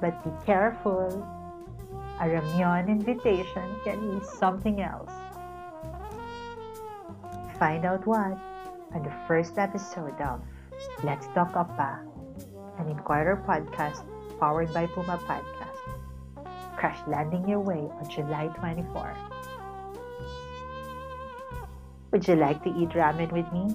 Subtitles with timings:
[0.00, 1.10] But be careful,
[2.20, 5.10] a ramyun invitation can mean something else.
[7.58, 8.38] Find out what
[8.94, 10.40] on the first episode of
[11.02, 14.06] Let's Talk Oppa, ah, an Inquirer podcast
[14.38, 15.74] powered by Puma Podcast.
[16.76, 19.14] Crash landing your way on July 24.
[22.12, 23.74] Would you like to eat ramen with me?